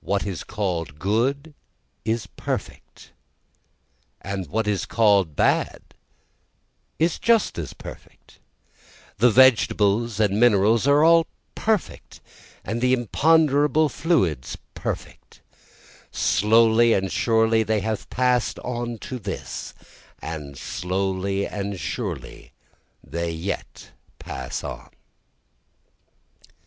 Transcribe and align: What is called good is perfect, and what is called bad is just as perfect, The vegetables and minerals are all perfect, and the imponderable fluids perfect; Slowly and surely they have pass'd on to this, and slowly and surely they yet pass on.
What 0.00 0.24
is 0.24 0.44
called 0.44 0.98
good 0.98 1.52
is 2.02 2.26
perfect, 2.26 3.10
and 4.22 4.46
what 4.48 4.66
is 4.66 4.86
called 4.86 5.36
bad 5.36 5.82
is 6.98 7.18
just 7.18 7.58
as 7.58 7.74
perfect, 7.74 8.38
The 9.18 9.30
vegetables 9.30 10.20
and 10.20 10.40
minerals 10.40 10.86
are 10.86 11.04
all 11.04 11.26
perfect, 11.54 12.22
and 12.64 12.80
the 12.80 12.94
imponderable 12.94 13.90
fluids 13.90 14.56
perfect; 14.72 15.42
Slowly 16.10 16.94
and 16.94 17.12
surely 17.12 17.62
they 17.62 17.80
have 17.80 18.08
pass'd 18.08 18.58
on 18.60 18.96
to 19.00 19.18
this, 19.18 19.74
and 20.22 20.56
slowly 20.56 21.46
and 21.46 21.78
surely 21.78 22.52
they 23.04 23.32
yet 23.32 23.90
pass 24.18 24.64
on. 24.64 24.88